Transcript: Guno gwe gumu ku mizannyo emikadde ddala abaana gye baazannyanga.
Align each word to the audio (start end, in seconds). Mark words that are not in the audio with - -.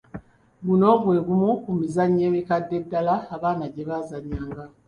Guno 0.65 0.89
gwe 1.01 1.17
gumu 1.27 1.51
ku 1.63 1.69
mizannyo 1.79 2.23
emikadde 2.29 2.75
ddala 2.83 3.15
abaana 3.35 3.65
gye 3.73 3.83
baazannyanga. 3.89 4.63